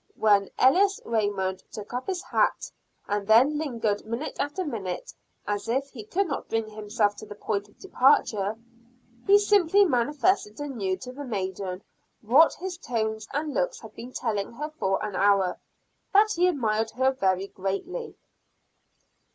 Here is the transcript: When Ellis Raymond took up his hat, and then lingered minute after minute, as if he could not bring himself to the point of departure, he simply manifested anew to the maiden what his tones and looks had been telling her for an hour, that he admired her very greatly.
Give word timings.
When 0.15 0.49
Ellis 0.57 0.99
Raymond 1.05 1.63
took 1.71 1.93
up 1.93 2.07
his 2.07 2.23
hat, 2.23 2.71
and 3.07 3.27
then 3.27 3.59
lingered 3.59 4.03
minute 4.03 4.35
after 4.39 4.65
minute, 4.65 5.13
as 5.45 5.69
if 5.69 5.91
he 5.91 6.03
could 6.05 6.25
not 6.25 6.49
bring 6.49 6.67
himself 6.67 7.15
to 7.17 7.27
the 7.27 7.35
point 7.35 7.69
of 7.69 7.77
departure, 7.77 8.55
he 9.27 9.37
simply 9.37 9.85
manifested 9.85 10.59
anew 10.59 10.97
to 10.97 11.11
the 11.11 11.23
maiden 11.23 11.83
what 12.23 12.55
his 12.55 12.79
tones 12.79 13.27
and 13.31 13.53
looks 13.53 13.79
had 13.81 13.93
been 13.93 14.11
telling 14.11 14.53
her 14.53 14.71
for 14.71 15.05
an 15.05 15.15
hour, 15.15 15.59
that 16.13 16.31
he 16.35 16.47
admired 16.47 16.89
her 16.89 17.11
very 17.11 17.49
greatly. 17.49 18.15